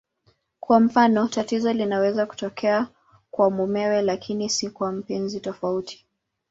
[0.59, 2.87] Kwa mfano, tatizo linaweza kutokea
[3.31, 6.05] kwa mumewe lakini si kwa mpenzi tofauti.